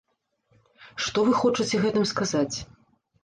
Што 1.07 1.25
вы 1.27 1.33
хочаце 1.41 1.81
гэтым 1.83 2.09
сказаць? 2.13 2.57